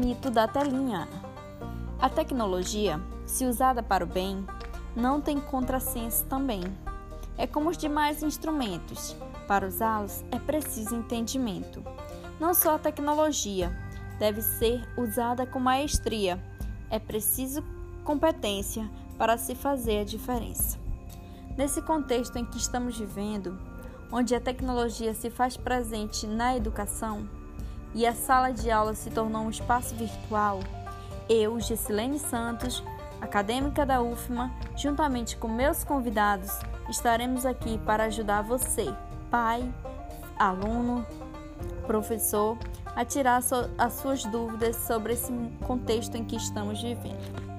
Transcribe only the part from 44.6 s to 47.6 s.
sobre esse contexto em que estamos vivendo.